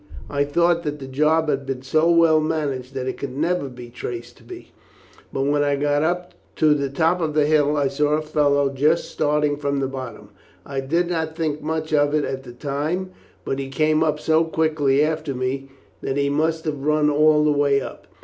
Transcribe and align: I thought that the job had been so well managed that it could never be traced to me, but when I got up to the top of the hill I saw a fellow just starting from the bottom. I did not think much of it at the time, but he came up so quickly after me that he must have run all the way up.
I 0.31 0.45
thought 0.45 0.81
that 0.81 0.97
the 0.97 1.05
job 1.05 1.47
had 1.47 1.63
been 1.67 1.83
so 1.83 2.09
well 2.09 2.39
managed 2.41 2.95
that 2.95 3.05
it 3.07 3.17
could 3.19 3.37
never 3.37 3.69
be 3.69 3.91
traced 3.91 4.37
to 4.37 4.43
me, 4.43 4.71
but 5.31 5.43
when 5.43 5.63
I 5.63 5.75
got 5.75 6.01
up 6.01 6.33
to 6.55 6.73
the 6.73 6.89
top 6.89 7.21
of 7.21 7.35
the 7.35 7.45
hill 7.45 7.77
I 7.77 7.87
saw 7.87 8.13
a 8.13 8.21
fellow 8.23 8.69
just 8.69 9.11
starting 9.11 9.57
from 9.57 9.79
the 9.79 9.85
bottom. 9.87 10.29
I 10.65 10.79
did 10.79 11.07
not 11.07 11.35
think 11.35 11.61
much 11.61 11.93
of 11.93 12.15
it 12.15 12.23
at 12.25 12.41
the 12.41 12.53
time, 12.53 13.11
but 13.45 13.59
he 13.59 13.69
came 13.69 14.01
up 14.01 14.19
so 14.19 14.43
quickly 14.43 15.05
after 15.05 15.35
me 15.35 15.69
that 16.01 16.17
he 16.17 16.29
must 16.31 16.65
have 16.65 16.83
run 16.83 17.11
all 17.11 17.43
the 17.43 17.51
way 17.51 17.79
up. 17.79 18.07